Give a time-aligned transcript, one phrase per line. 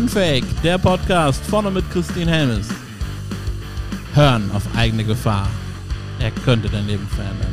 [0.00, 2.68] Unfake, der Podcast vorne mit Christine Helmes.
[4.14, 5.46] Hören auf eigene Gefahr.
[6.18, 7.52] Er könnte dein Leben verändern.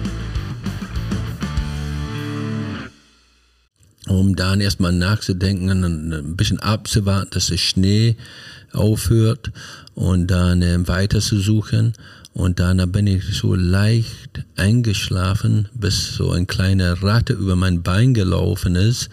[4.08, 8.15] Um dann erstmal nachzudenken und ein bisschen abzuwarten, dass der Schnee
[8.72, 9.51] aufhört
[9.94, 11.95] und dann äh, weiter zu suchen.
[12.33, 18.14] Und dann bin ich so leicht eingeschlafen, bis so ein kleiner Ratte über mein Bein
[18.14, 19.09] gelaufen ist.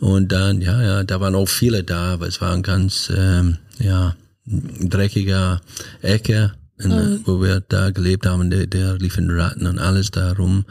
[0.00, 3.56] Und dann, ja, ja, da waren auch viele da, aber es war ein ganz, ähm,
[3.78, 4.14] ja,
[4.46, 5.60] dreckiger
[6.02, 7.20] Ecke, in, mhm.
[7.24, 8.50] wo wir da gelebt haben.
[8.50, 10.64] Der, der lief in Ratten und alles da rum.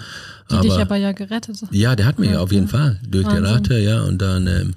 [0.50, 1.58] Die aber, dich aber ja gerettet.
[1.72, 3.44] Ja, der hat mich ja, auf jeden Fall durch Wahnsinn.
[3.44, 4.02] die Ratte, ja.
[4.04, 4.74] Und dann, ähm,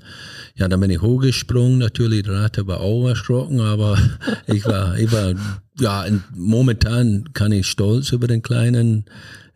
[0.56, 1.78] ja, dann bin ich hochgesprungen.
[1.78, 3.96] Natürlich, die Ratte war auch erschrocken, aber
[4.46, 5.34] ich war, ich war,
[5.78, 6.04] ja,
[6.34, 9.04] momentan kann ich stolz über den kleinen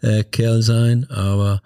[0.00, 1.60] äh, Kerl sein, aber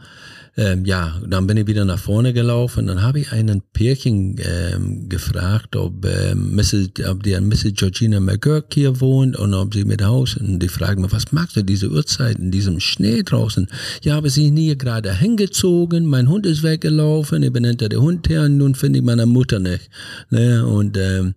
[0.59, 2.89] ähm, ja, dann bin ich wieder nach vorne gelaufen.
[2.89, 7.75] Dann habe ich einen Pärchen ähm, gefragt, ob, ähm, Mrs., ob die Mrs.
[7.75, 10.37] Georgina McGurk hier wohnt und ob sie mit Haus.
[10.37, 13.69] Und die fragen mich, was magst du diese Uhrzeit in diesem Schnee draußen?
[14.03, 18.29] Ja, aber sie hier gerade hingezogen, mein Hund ist weggelaufen, ich bin hinter der Hund
[18.29, 19.89] her und nun finde ich meine Mutter nicht.
[20.31, 20.67] Ne?
[20.67, 21.35] Und ähm,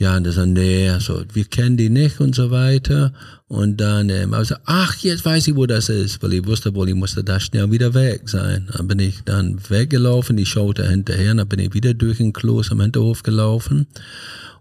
[0.00, 3.12] ja, und das dann, nee, also, wir kennen die nicht und so weiter.
[3.48, 6.88] Und dann, ähm, also, ach, jetzt weiß ich, wo das ist, weil ich wusste wohl,
[6.88, 8.66] ich musste da schnell wieder weg sein.
[8.72, 12.72] Dann bin ich dann weggelaufen, ich schaute hinterher, dann bin ich wieder durch den Kloß
[12.72, 13.88] am Hinterhof gelaufen.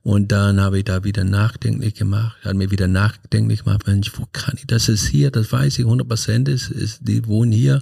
[0.03, 4.25] Und dann habe ich da wieder nachdenklich gemacht, hat mir wieder nachdenklich gemacht, Mensch, wo
[4.33, 7.81] kann ich, das ist hier, das weiß ich 100 Prozent, ist, ist, die wohnen hier.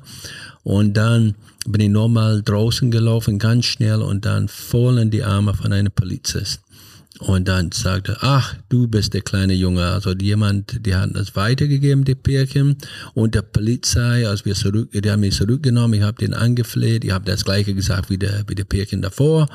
[0.62, 1.34] Und dann
[1.66, 5.92] bin ich nochmal draußen gelaufen, ganz schnell und dann voll in die Arme von einem
[5.92, 6.62] Polizist.
[7.20, 9.86] Und dann sagte, ach, du bist der kleine Junge.
[9.86, 12.78] Also jemand, die hat das weitergegeben, die Pärchen.
[13.14, 17.12] Und der Polizei, als wir zurück, die haben mich zurückgenommen, ich habe den angefleht, ich
[17.12, 19.48] habe das gleiche gesagt wie der, wie der Pärchen davor,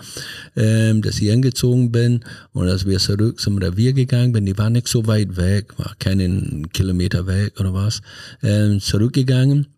[0.57, 2.25] ähm, dass ich angezogen bin.
[2.53, 5.95] Und als wir zurück zum Revier gegangen bin, die waren nicht so weit weg, war
[5.99, 8.01] keinen Kilometer weg oder was,
[8.43, 9.69] ähm, zurückgegangen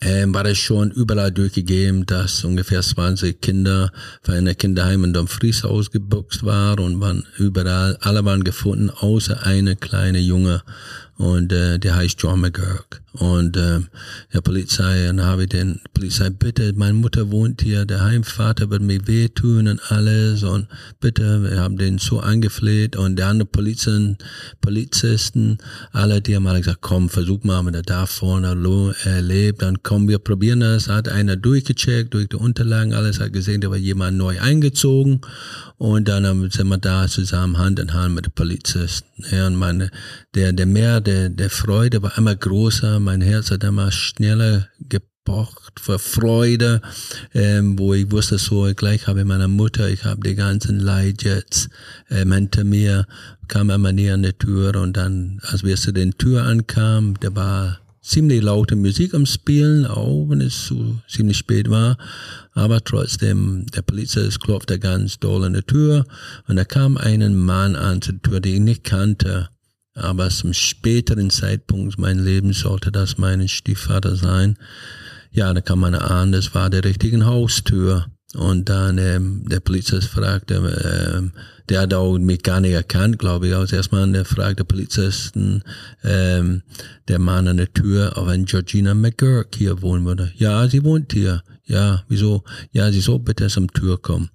[0.00, 3.92] ähm, war es schon überall durchgegeben, dass ungefähr 20 Kinder
[4.22, 9.76] von einer Kinderheim in Dumfries ausgebuchst waren und waren überall, alle waren gefunden, außer eine
[9.76, 10.62] kleine Junge
[11.18, 13.02] und äh, der heißt John McGurk.
[13.12, 13.80] Und äh,
[14.32, 18.82] der Polizei, dann habe ich den Polizei, bitte, meine Mutter wohnt hier, der Heimvater wird
[18.82, 20.68] mir wehtun und alles und
[21.00, 24.18] bitte, wir haben den so angefleht und der andere Polizisten,
[24.60, 25.58] Polizisten,
[25.90, 28.54] alle, die haben alle gesagt, komm, versuch mal, wenn er da vorne
[29.20, 30.88] lebt, dann komm, wir probieren das.
[30.88, 35.22] Hat einer durchgecheckt, durch die Unterlagen, alles hat gesehen, da war jemand neu eingezogen
[35.78, 39.24] und dann sind wir da zusammen Hand in Hand mit den Polizisten.
[39.30, 39.90] Ja, und meine,
[40.34, 45.80] der, der Mehr der, der Freude war immer größer, mein Herz hat immer schneller gepocht
[45.80, 46.82] vor Freude,
[47.32, 51.70] ähm, wo ich wusste so, gleich habe ich meine Mutter, ich habe die ganzen Leidjets
[52.10, 53.06] ähm, hinter mir,
[53.48, 57.34] kam immer näher an die Tür und dann, als wir zu den Tür ankamen, der
[57.34, 61.96] war ziemlich laute Musik am Spielen, auch wenn es so ziemlich spät war.
[62.52, 66.04] Aber trotzdem, der Polizist klopfte ganz doll an die Tür
[66.48, 69.48] und da kam ein Mann an zur Tür, den ich nicht kannte.
[69.98, 74.56] Aber zum späteren Zeitpunkt mein Leben sollte das mein Stiefvater sein.
[75.30, 78.06] Ja, da kam man an, das war der richtigen Haustür.
[78.34, 80.56] Und dann ähm, der Polizist fragte,
[81.16, 81.32] ähm,
[81.68, 83.54] der hat auch mich gar nicht erkannt, glaube ich.
[83.54, 85.62] Als erstmal der fragte Polizisten,
[86.04, 86.62] ähm,
[87.08, 90.30] der Mann an der Tür, ob ein Georgina McGurk hier wohnen würde.
[90.36, 91.42] Ja, sie wohnt hier.
[91.64, 92.44] Ja, wieso?
[92.72, 94.30] Ja, sie soll bitte zum Tür kommen.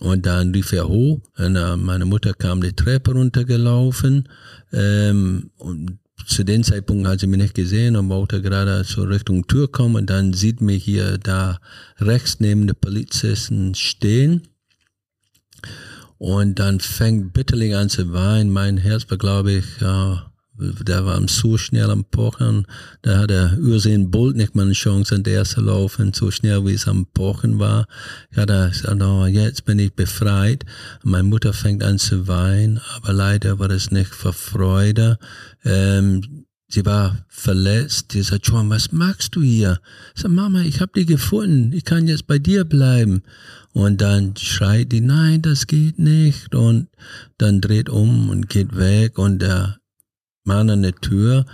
[0.00, 4.28] Und dann rief er hoch, und äh, meine Mutter kam die Treppe runtergelaufen,
[4.72, 9.46] ähm, und zu dem Zeitpunkt hat sie mich nicht gesehen und wollte gerade zur Richtung
[9.46, 11.58] Tür kommen und dann sieht mich hier da
[11.98, 14.48] rechts neben der Polizisten stehen
[16.18, 18.50] und dann fängt bitterlich an zu weinen.
[18.50, 19.64] Mein Herz war, glaube ich,
[20.58, 22.66] der war so schnell am Pochen,
[23.02, 26.64] da hat er Ursehen Bolt nicht mal eine Chance, an der zu laufen, so schnell
[26.66, 27.86] wie es am Pochen war.
[28.30, 30.64] Ich hatte gesagt, oh, jetzt bin ich befreit.
[31.02, 35.18] Meine Mutter fängt an zu weinen, aber leider war es nicht vor Freude.
[35.64, 38.12] Ähm, sie war verletzt.
[38.12, 39.80] Sie sagt, John, was machst du hier?
[40.14, 41.72] Ich sag, Mama, ich habe dich gefunden.
[41.72, 43.22] Ich kann jetzt bei dir bleiben.
[43.72, 46.54] Und dann schreit die, nein, das geht nicht.
[46.54, 46.88] Und
[47.38, 49.18] dann dreht um und geht weg.
[49.18, 49.78] Und der
[50.46, 51.46] Mann an der Tür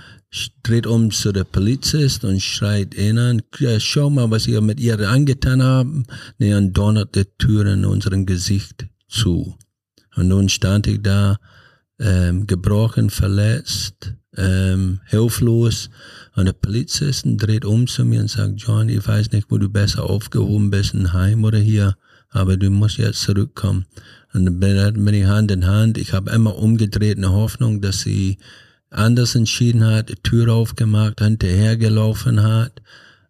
[0.63, 3.43] dreht um zu der Polizist und schreit ihn an,
[3.79, 5.91] schau mal, was ihr mit ihr angetan habt.
[6.39, 9.57] Nee, und donnert die Tür in unserem Gesicht zu.
[10.17, 11.39] Und nun stand ich da,
[11.99, 15.91] ähm, gebrochen, verletzt, ähm, hilflos.
[16.35, 19.69] Und der Polizist dreht um zu mir und sagt, John, ich weiß nicht, wo du
[19.69, 21.97] besser aufgehoben bist, in Heim oder hier,
[22.31, 23.85] aber du musst jetzt zurückkommen.
[24.33, 24.61] Und dann
[25.05, 25.99] bin ich Hand in Hand.
[25.99, 28.39] Ich habe immer umgedreht in der Hoffnung, dass sie
[28.93, 32.83] anders entschieden hat, die Tür aufgemacht, hinterhergelaufen hat.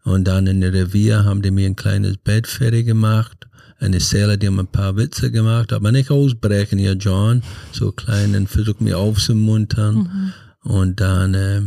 [0.05, 3.47] Und dann in der Revier haben die mir ein kleines Bett fertig gemacht.
[3.79, 7.43] Eine Säle, die haben ein paar Witze gemacht, aber nicht ausbrechen, ja, John.
[7.73, 9.94] So klein und versucht mir aufzumuntern.
[9.97, 10.32] Mhm.
[10.62, 11.62] Und dann, äh,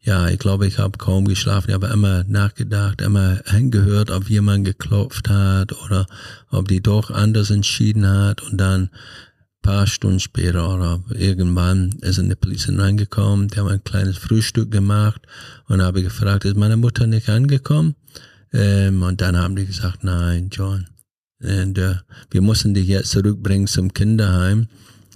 [0.00, 1.68] ja, ich glaube, ich habe kaum geschlafen.
[1.68, 6.06] Ich habe immer nachgedacht, immer hingehört, ob jemand geklopft hat oder
[6.50, 8.42] ob die doch anders entschieden hat.
[8.42, 8.88] Und dann
[9.62, 15.22] paar Stunden später oder irgendwann ist eine Polizei reingekommen, die haben ein kleines Frühstück gemacht
[15.66, 17.94] und habe gefragt, ist meine Mutter nicht angekommen?
[18.52, 20.86] Ähm, und dann haben die gesagt, nein, John,
[21.40, 21.96] und, äh,
[22.30, 24.68] wir müssen dich jetzt zurückbringen zum Kinderheim.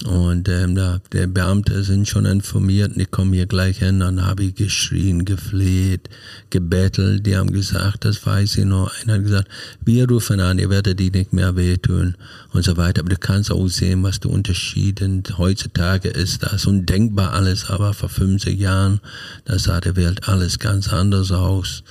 [0.04, 4.00] Und ähm, da, der Beamte sind schon informiert, ich komme hier gleich hin.
[4.00, 6.08] Dann habe ich geschrien, gefleht,
[6.50, 7.24] gebettelt.
[7.26, 8.90] Die haben gesagt, das weiß ich noch.
[9.02, 9.48] Einer hat gesagt,
[9.84, 12.16] wir rufen an, ihr werdet die nicht mehr wehtun
[12.52, 13.00] und so weiter.
[13.00, 15.00] Aber du kannst auch sehen, was der Unterschied
[15.38, 16.42] heutzutage ist.
[16.42, 19.00] Das undenkbar alles, aber vor 50 Jahren,
[19.44, 21.84] da sah die Welt alles ganz anders aus.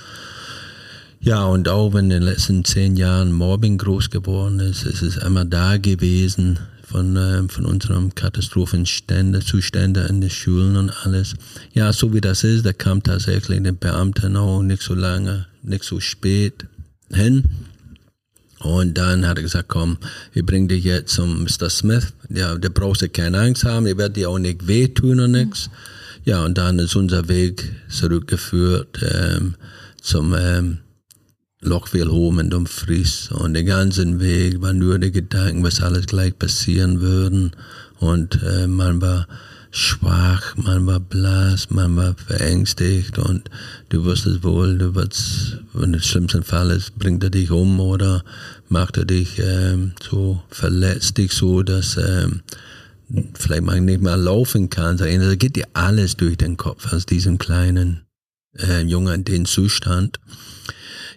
[1.20, 5.16] Ja, und auch wenn in den letzten zehn Jahren Mobbing groß geworden ist, ist es
[5.16, 6.58] immer da gewesen
[6.92, 9.40] von, äh, von unserem Katastrophenzustände
[10.08, 11.34] in den Schulen und alles.
[11.72, 15.84] Ja, so wie das ist, da kam tatsächlich der Beamte noch nicht so lange, nicht
[15.84, 16.66] so spät
[17.10, 17.44] hin.
[18.58, 19.96] Und dann hat er gesagt, komm,
[20.34, 21.68] ich bring dich jetzt zum Mr.
[21.70, 22.12] Smith.
[22.28, 25.70] Ja, der brauchst du keine Angst haben, der wird dir auch nicht wehtun und nichts.
[26.24, 29.54] Ja, und dann ist unser Weg zurückgeführt ähm,
[30.00, 30.78] zum ähm,
[31.62, 36.36] Lochville Home in Dumfries und den ganzen Weg war nur der Gedanken, was alles gleich
[36.36, 37.52] passieren würden
[38.00, 39.28] und äh, man war
[39.70, 43.48] schwach, man war blass, man war verängstigt und
[43.88, 48.24] du wusstest wohl, du wirst, wenn es schlimmsten Fall ist, bringt er dich um oder
[48.68, 52.42] macht er dich ähm, so, verletzt dich so, dass ähm,
[53.34, 54.96] vielleicht man nicht mehr laufen kann.
[54.96, 55.06] Da
[55.36, 58.02] geht dir alles durch den Kopf aus diesem kleinen
[58.58, 60.18] äh, Jungen den Zustand.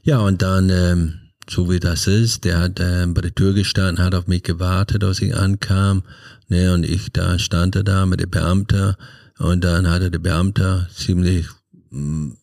[0.05, 1.13] Ja, und dann, ähm,
[1.49, 5.03] so wie das ist, der hat ähm, bei der Tür gestanden, hat auf mich gewartet,
[5.03, 6.03] als ich ankam.
[6.47, 8.97] Ne, und ich da stand er da mit dem Beamter
[9.39, 11.47] und dann hatte der Beamter ziemlich
[11.89, 12.37] mh, mm,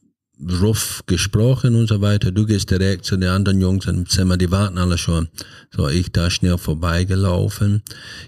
[0.60, 2.32] rough gesprochen und so weiter.
[2.32, 5.28] Du gehst direkt zu den anderen Jungs im Zimmer, die warten alle schon.
[5.70, 7.82] So, ich da schnell vorbeigelaufen.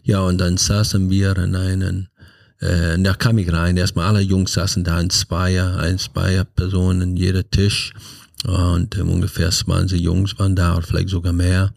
[0.04, 2.08] Ja, und dann saßen wir in einen
[2.60, 7.16] äh, da kam ich rein, erstmal alle Jungs saßen da in Zweier, ein Zweier Personen,
[7.16, 7.92] jeder Tisch.
[8.46, 11.72] Und ähm, ungefähr 20 Jungs waren da, vielleicht sogar mehr.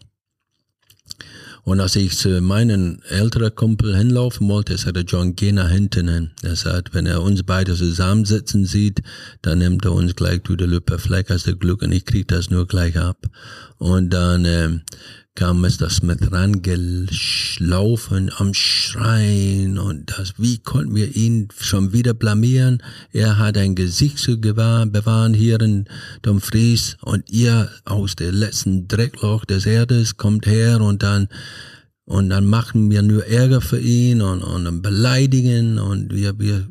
[1.68, 6.30] Und als ich zu meinen älteren Kumpel hinlaufen wollte, sagte John, geh nach hinten hin.
[6.42, 9.02] Er sagt, wenn er uns beide zusammensitzen sieht,
[9.42, 12.26] dann nimmt er uns gleich durch die Lippe, vielleicht hast du Glück und ich krieg
[12.28, 13.26] das nur gleich ab.
[13.76, 14.82] Und dann ähm,
[15.38, 15.88] kam Mr.
[15.88, 22.82] Smith rangelaufen am Schreien und das, wie konnten wir ihn schon wieder blamieren?
[23.12, 25.84] Er hat ein Gesicht zu bewahren hier in
[26.22, 31.28] Dumfries und ihr aus dem letzten Dreckloch des Erdes kommt her und dann
[32.04, 36.66] und dann machen wir nur Ärger für ihn und, und beleidigen und wir, wir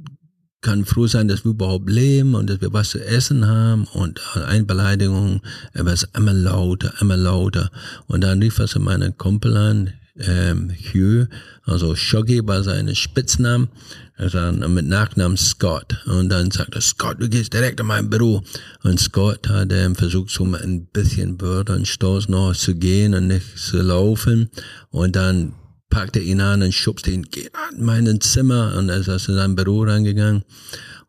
[0.62, 4.19] kann froh sein, dass wir überhaupt leben und dass wir was zu essen haben und
[4.36, 5.42] eine Beleidigung,
[5.74, 7.71] er wird immer lauter, immer lauter.
[8.07, 11.28] Und dann rief er zu meinen Kumpel an, ähm, Hugh,
[11.64, 13.68] also Shoggy war seine Spitzname,
[14.16, 15.95] also mit Nachnamen Scott.
[16.07, 18.42] Und dann sagt er, Scott, du gehst direkt in mein Büro.
[18.83, 23.28] Und Scott hat ähm, versucht, so ein bisschen Bürger und Stoß noch zu gehen und
[23.28, 24.49] nicht zu laufen.
[24.90, 25.54] Und dann
[25.97, 28.75] packte ihn an und schubste ihn, geh an mein Zimmer.
[28.77, 30.44] Und er ist in sein Büro reingegangen.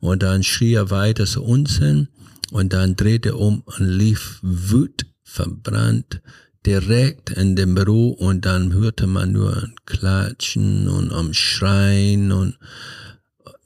[0.01, 2.09] Und dann schrie er weiter zu uns hin.
[2.53, 6.23] Und dann drehte er um und lief wüt, verbrannt,
[6.65, 8.09] direkt in dem Büro.
[8.13, 12.57] Und dann hörte man nur ein Klatschen und am Schreien und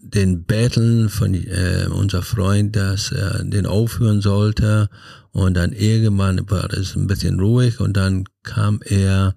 [0.01, 4.89] den Betteln von äh, unser Freund, dass er den aufhören sollte.
[5.31, 9.37] Und dann irgendwann war es ein bisschen ruhig und dann kam er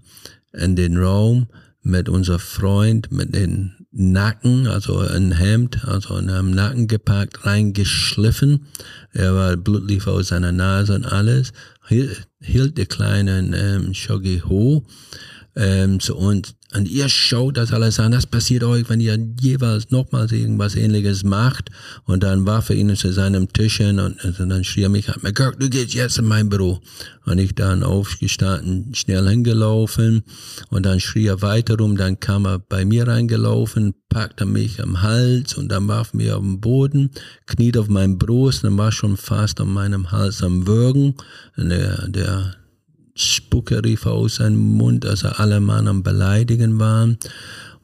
[0.52, 1.46] in den Raum
[1.86, 8.66] mit unser Freund mit den Nacken, also ein Hemd, also in einem Nacken gepackt, reingeschliffen.
[9.14, 11.54] Er war Blut lief aus seiner Nase und alles.
[11.88, 14.84] Hielt, hielt kleinen ähm, Shoggy hoch
[15.56, 18.12] ähm, zu uns und ihr schaut das alles an.
[18.12, 21.70] Das passiert euch, wenn ihr jeweils nochmals irgendwas ähnliches macht.
[22.04, 25.10] Und dann warf er ihn zu seinem Tisch hin und, und dann schrie er mich
[25.10, 26.82] an, McGurk, du gehst jetzt in mein Büro.
[27.26, 30.24] Und ich dann aufgestanden, schnell hingelaufen.
[30.70, 31.96] Und dann schrie er weiter rum.
[31.96, 36.44] Dann kam er bei mir reingelaufen, packte mich am Hals und dann warf mir auf
[36.44, 37.12] den Boden,
[37.46, 41.16] kniet auf meinen Brust, dann war schon fast an meinem Hals am Würgen.
[41.58, 42.56] Und der, der
[43.16, 47.18] Spucke rief aus seinem Mund, als er alle Mann am Beleidigen waren.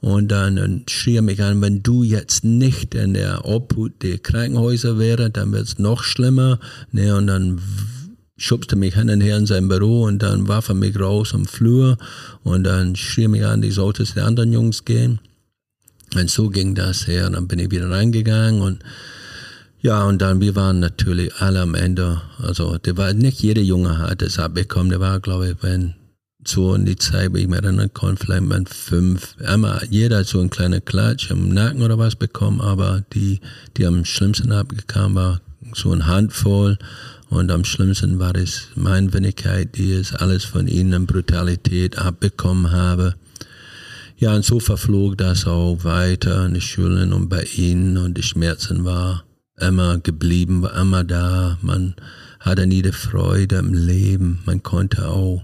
[0.02, 4.98] Und dann, schrie er mich an, wenn du jetzt nicht in der Obhut der Krankenhäuser
[4.98, 6.60] wäre, dann wird es noch schlimmer.
[6.92, 7.62] Ne, und dann
[8.36, 11.46] schubste mich hin und her in sein Büro und dann warf er mich raus am
[11.46, 11.98] Flur
[12.44, 15.20] und dann schrie er mich an, ich sollte zu den anderen Jungs gehen.
[16.16, 17.28] Und so ging das her.
[17.28, 18.84] Und dann bin ich wieder reingegangen und
[19.82, 23.98] ja, und dann, wir waren natürlich alle am Ende, also, der war, nicht jeder Junge
[23.98, 25.96] hat es abbekommen, der war, glaube ich, wenn,
[26.48, 30.28] so in die Zeit, wo ich mich erinnern kann, vielleicht mit fünf, einmal jeder hat
[30.28, 33.40] so einen kleinen Klatsch im Nacken oder was bekommen, aber die,
[33.78, 35.42] die am schlimmsten abgekommen war,
[35.74, 36.78] so eine Handvoll.
[37.30, 43.16] Und am schlimmsten war es meine Wenigkeit, die es alles von ihnen Brutalität abbekommen habe.
[44.18, 47.98] Ja, und so verflog das auch weiter in den Schulen und bei ihnen.
[47.98, 49.24] Und die Schmerzen war
[49.62, 51.58] immer geblieben, war immer da.
[51.62, 51.96] Man
[52.40, 54.40] hatte nie die Freude im Leben.
[54.46, 55.44] Man konnte auch,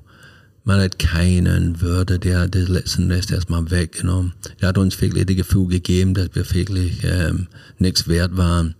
[0.63, 4.33] man hat keinen Würde, der hat den letzten Rest erstmal weggenommen.
[4.59, 7.47] Der hat uns wirklich das Gefühl gegeben, dass wir wirklich ähm,
[7.79, 8.75] nichts wert waren.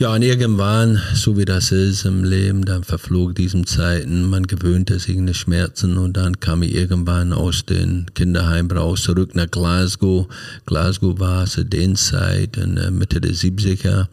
[0.00, 5.00] Ja, und irgendwann, so wie das ist im Leben, dann verflog diesen Zeiten, man gewöhnte
[5.00, 9.50] sich an die Schmerzen und dann kam ich irgendwann aus dem Kinderheim raus, zurück nach
[9.50, 10.28] Glasgow.
[10.66, 14.06] Glasgow war zu den Zeit in der Mitte der 70er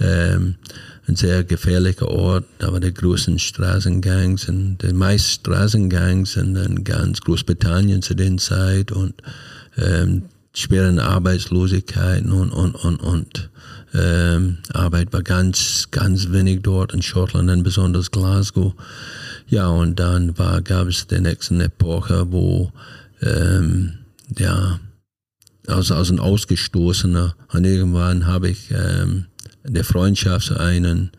[0.00, 0.54] ähm,
[1.06, 2.46] ein sehr gefährlicher Ort.
[2.56, 8.90] Da waren die großen Straßengangs und die meisten Straßengangs in ganz Großbritannien zu den Zeit
[8.90, 9.12] und
[9.76, 10.22] ähm,
[10.54, 13.50] schweren Arbeitslosigkeiten und, und, und, und
[13.96, 18.74] ähm, Arbeit war ganz, ganz wenig dort in Schottland und besonders Glasgow.
[19.48, 22.72] Ja, und dann war, gab es die nächste Epoche, wo,
[23.22, 23.94] ähm,
[24.36, 24.80] ja,
[25.66, 29.26] also als ein Ausgestoßener, und irgendwann habe ich ähm,
[29.64, 31.10] der Freundschaft zu einem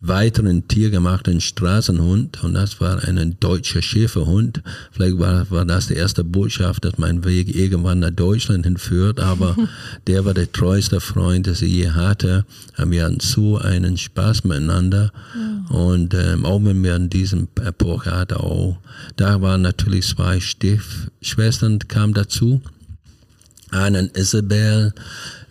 [0.00, 4.62] weiteren Tier gemacht, einen Straßenhund, und das war ein deutscher Schäferhund.
[4.92, 9.56] Vielleicht war, war das die erste Botschaft, dass mein Weg irgendwann nach Deutschland hinführt, aber
[10.06, 12.44] der war der treueste Freund, das ich je hatte.
[12.76, 15.12] Wir hatten so einen Spaß miteinander.
[15.34, 15.76] Ja.
[15.76, 18.78] Und ähm, auch wenn wir in diesem Epoche hatten, auch,
[19.16, 22.60] da waren natürlich zwei Stiefschwestern, kam dazu.
[23.70, 24.94] Einen Isabel,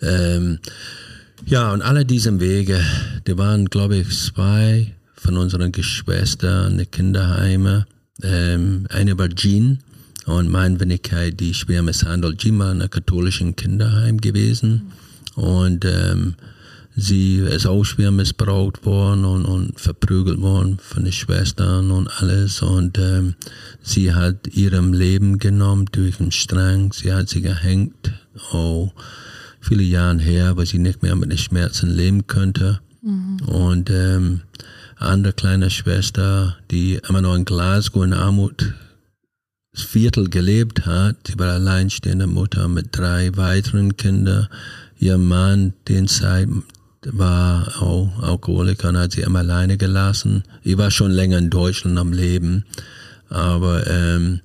[0.01, 0.59] ähm,
[1.45, 2.83] ja, und alle diese Wege,
[3.27, 7.85] die waren, glaube ich, zwei von unseren Geschwistern in Kinderheime.
[8.23, 9.79] Ähm, eine war Jean
[10.25, 12.39] und meine Wenigkeit, die schwer misshandelt.
[12.39, 14.91] Jean war in einem katholischen Kinderheim gewesen
[15.35, 16.35] und ähm,
[16.95, 22.61] sie ist auch schwer missbraucht worden und, und verprügelt worden von den Schwestern und alles
[22.61, 23.35] und ähm,
[23.81, 28.11] sie hat ihrem Leben genommen durch den Strang, sie hat sie gehängt.
[28.51, 28.91] Oh,
[29.65, 32.79] viele Jahre her, weil sie nicht mehr mit den Schmerzen leben könnte.
[33.01, 33.39] Mhm.
[33.47, 34.41] Und ähm,
[34.97, 38.73] andere kleine Schwester, die immer noch in Glasgow in Armut
[39.73, 41.15] das Viertel gelebt hat.
[41.27, 44.47] Sie war alleinstehende Mutter mit drei weiteren Kindern.
[44.99, 46.47] Ihr Mann, den Zeit
[47.05, 50.43] war auch Alkoholiker und hat sie immer alleine gelassen.
[50.63, 52.63] Ich war schon länger in Deutschland am Leben,
[53.29, 54.39] aber ähm,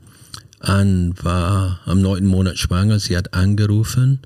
[0.59, 2.99] Ann war am neunten Monat schwanger.
[2.99, 4.21] Sie hat angerufen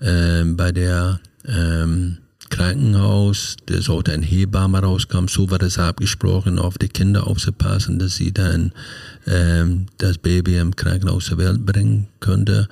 [0.00, 2.18] ähm, bei der ähm,
[2.50, 8.16] Krankenhaus, der sollte ein Hebamme rauskommen, so war das abgesprochen, auf die Kinder aufzupassen, dass
[8.16, 8.72] sie dann
[9.26, 12.68] ähm, das Baby im Krankenhaus zur Welt bringen könnte.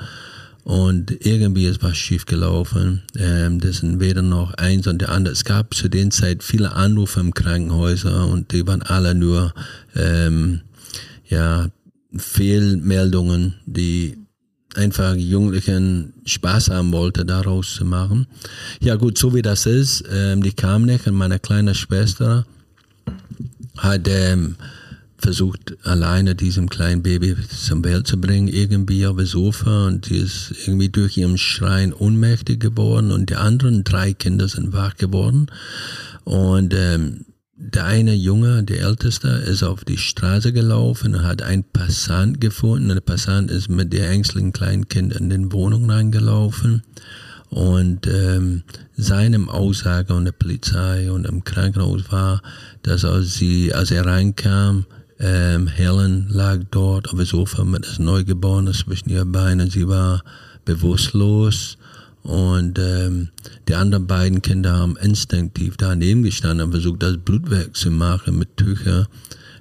[0.65, 3.03] Und irgendwie ist was schief gelaufen.
[3.17, 5.33] Ähm, das sind weder noch eins und der andere.
[5.33, 9.53] Es gab zu den Zeit viele Anrufe im Krankenhäuser und die waren alle nur
[9.97, 10.61] ähm,
[11.29, 11.69] ja,
[12.17, 14.22] Fehlmeldungen, die
[14.77, 18.27] einfach Jugendlichen Spaß haben wollte, daraus zu machen.
[18.81, 22.47] Ja gut, so wie das ist, ähm, die kam nicht und meine kleine Schwester
[23.79, 24.57] hat ähm,
[25.19, 30.19] versucht, alleine diesem kleinen Baby zum Welt zu bringen, irgendwie auf dem Sofa und sie
[30.19, 35.47] ist irgendwie durch ihren Schreien ohnmächtig geworden und die anderen drei Kinder sind wach geworden
[36.25, 41.65] und ähm, der eine Junge, der Älteste, ist auf die Straße gelaufen und hat einen
[41.65, 42.91] Passant gefunden.
[42.91, 46.83] Und der Passant ist mit der ängstlichen kleinen Kind in den Wohnung reingelaufen.
[47.51, 48.63] Und ähm,
[48.97, 52.41] seinem Aussage und der Polizei und im Krankenhaus war,
[52.83, 54.87] dass als, sie, als er reinkam,
[55.19, 59.69] ähm, Helen lag dort auf dem Sofa mit das Neugeborene zwischen ihren Beinen.
[59.69, 60.25] Sie war
[60.65, 61.77] bewusstlos
[62.23, 63.29] und ähm,
[63.69, 68.57] die anderen beiden Kinder haben instinktiv daneben gestanden und versucht, das Blutwerk zu machen mit
[68.57, 69.07] Tüchern.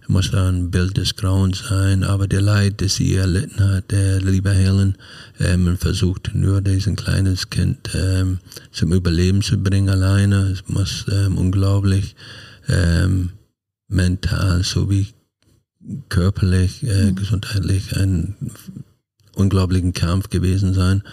[0.07, 4.19] Muss da ein Bild des Grauens sein, aber der Leid, das sie erlitten hat, der
[4.19, 4.97] liebe Helen,
[5.39, 8.39] ähm, versucht nur diesen kleines Kind ähm,
[8.73, 10.49] zum Überleben zu bringen alleine.
[10.51, 12.17] Es muss ähm, unglaublich
[12.67, 13.29] ähm,
[13.87, 15.07] mental sowie
[16.09, 17.15] körperlich, äh, mhm.
[17.15, 18.35] gesundheitlich ein
[19.35, 21.03] unglaublichen Kampf gewesen sein.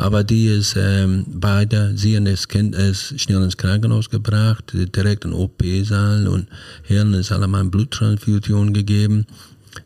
[0.00, 5.26] Aber die ist ähm, beide, sie und das Kind ist schnell ins Krankenhaus gebracht, direkt
[5.26, 6.48] in OP-Saal und
[6.84, 9.26] Hirn ist allemal Bluttransfusion gegeben.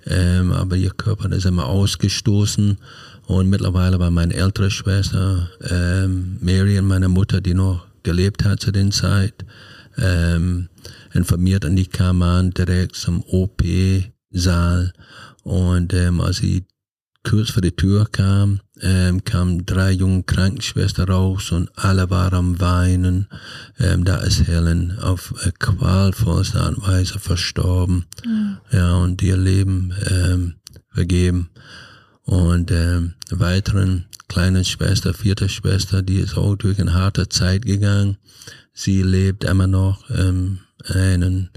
[0.07, 2.79] Ähm, aber ihr Körper ist immer ausgestoßen
[3.27, 8.71] und mittlerweile war meine ältere Schwester, ähm, Marion, meine Mutter, die noch gelebt hat zu
[8.71, 9.45] den Zeit,
[9.99, 10.69] ähm,
[11.13, 14.93] informiert und die kam an direkt zum OP-Saal
[15.43, 16.67] und ähm, als sie
[17.25, 22.61] kurz vor die Tür kam, ähm, kamen drei junge Krankenschwestern raus und alle waren am
[22.61, 23.29] Weinen.
[23.79, 28.05] Ähm, da ist Helen auf äh, qualvollste Art und Weise verstorben.
[28.25, 28.59] Mhm.
[28.71, 30.55] Ja, und ihr Leben ähm,
[30.91, 31.51] vergeben.
[32.25, 38.17] Und ähm, weiteren kleinen Schwester, vierte Schwester, die ist auch durch eine harte Zeit gegangen.
[38.73, 41.51] Sie lebt immer noch ähm, einen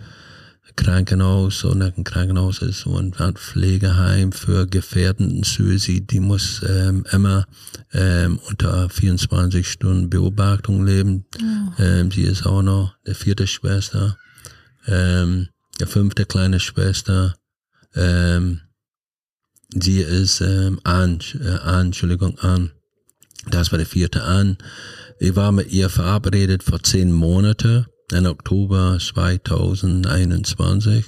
[0.77, 6.11] Krankenhaus oder ein Krankenhaus ist so ein Pflegeheim für gefährdenden Suizid.
[6.11, 7.45] Die muss ähm, immer
[7.91, 11.25] ähm, unter 24 Stunden Beobachtung leben.
[11.41, 11.73] Ja.
[11.79, 14.17] Ähm, sie ist auch noch der vierte Schwester,
[14.85, 17.35] ähm, der fünfte kleine Schwester.
[17.93, 18.61] Ähm,
[19.73, 22.71] sie ist ähm, an, äh, an, Entschuldigung, an.
[23.49, 24.57] Das war der vierte an.
[25.19, 31.05] Ich war mit ihr verabredet vor zehn Monaten im Oktober 2021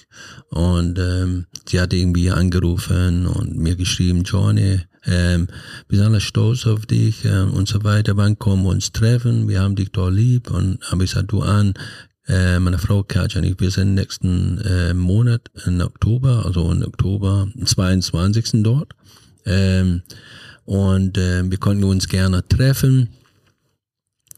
[0.49, 5.47] und ähm, sie hat irgendwie angerufen und mir geschrieben, Johnny, ähm,
[5.87, 9.47] wir sind alle stolz auf dich äh, und so weiter, wann kommen wir uns treffen,
[9.47, 10.51] wir haben dich doch lieb.
[10.51, 11.73] Und habe ich gesagt, du an,
[12.27, 16.83] äh, meine Frau Katja und ich, wir sind nächsten äh, Monat in Oktober, also in
[16.83, 18.61] Oktober 22.
[18.61, 18.91] dort.
[19.45, 20.01] Ähm,
[20.65, 23.09] und äh, wir konnten uns gerne treffen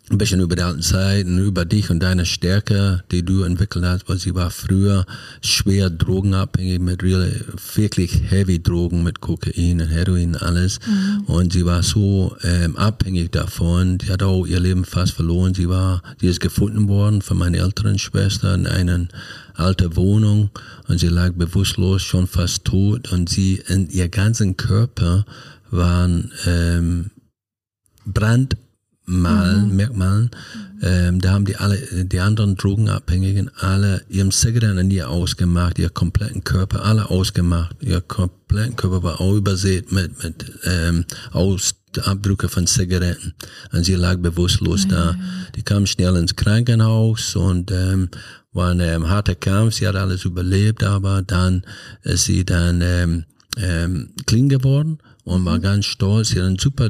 [0.10, 4.10] ein bisschen über die alten Zeiten, über dich und deine Stärke, die du entwickelt hast,
[4.10, 5.05] weil sie war früher
[5.41, 7.31] schwer drogenabhängig mit really,
[7.75, 10.79] wirklich heavy Drogen, mit Kokain und Heroin, alles.
[10.85, 11.24] Mhm.
[11.27, 14.00] Und sie war so ähm, abhängig davon.
[14.01, 15.53] Sie hat auch ihr Leben fast verloren.
[15.53, 19.07] Sie war, sie ist gefunden worden von meiner älteren Schwester in einer
[19.55, 20.50] alten Wohnung
[20.87, 25.25] und sie lag bewusstlos, schon fast tot und sie in ihr ganzen Körper
[25.70, 27.11] waren ähm,
[28.05, 28.57] Brand
[29.05, 29.75] Malen, mhm.
[29.75, 30.31] Merkmalen,
[30.81, 36.85] ähm, da haben die alle, die anderen Drogenabhängigen alle in ihr ausgemacht, ihr kompletten Körper,
[36.85, 37.75] alle ausgemacht.
[37.81, 43.33] Ihr kompletten Körper war auch übersät mit, mit ähm, Ausabdrücke von Zigaretten.
[43.72, 44.90] Und sie lag bewusstlos mhm.
[44.90, 45.16] da.
[45.55, 48.09] Die kam schnell ins Krankenhaus und ähm,
[48.53, 49.75] war ein ähm, harter Kampf.
[49.75, 51.64] Sie hat alles überlebt, aber dann
[52.03, 53.25] ist sie dann ähm,
[53.57, 55.00] ähm, clean geworden
[55.31, 55.61] und war mhm.
[55.61, 56.29] ganz stolz.
[56.29, 56.89] Sie hat einen super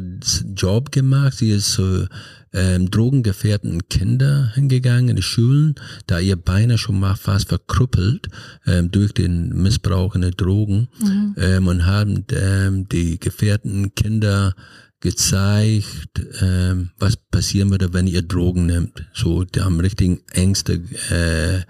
[0.56, 1.38] Job gemacht.
[1.38, 2.08] Sie ist zu
[2.54, 5.75] ähm, drogengefährdeten Kinder hingegangen in die Schulen,
[6.08, 8.27] da ihr Beine schon mal fast verkrüppelt
[8.65, 11.36] ähm, durch den Missbrauch in der Drogen mhm.
[11.38, 14.56] ähm, und haben ähm, die gefährdeten Kinder
[14.99, 19.06] gezeigt, ähm, was passieren würde, wenn ihr Drogen nimmt.
[19.13, 21.62] So, die haben richtigen Ängste äh,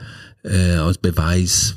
[0.44, 1.76] äh, aus Beweis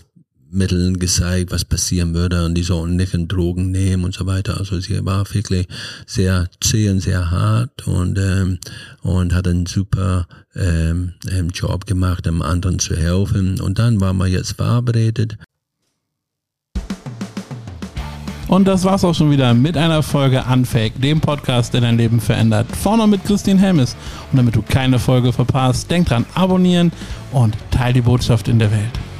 [0.55, 4.59] Mitteln gezeigt, was passieren würde und die sollten nicht in Drogen nehmen und so weiter.
[4.59, 5.67] Also sie war wirklich
[6.07, 8.59] sehr zäh und sehr hart und, ähm,
[9.03, 13.61] und hat einen super ähm, ähm Job gemacht, um anderen zu helfen.
[13.61, 15.37] Und dann waren wir jetzt verabredet.
[18.47, 22.21] Und das war's auch schon wieder mit einer Folge Unfake, dem Podcast, der dein Leben
[22.21, 22.67] verändert.
[22.77, 23.97] Vorne mit Christine Helmes.
[24.31, 26.93] Und damit du keine Folge verpasst, denk dran, abonnieren
[27.33, 29.14] und teil die Botschaft in der Welt.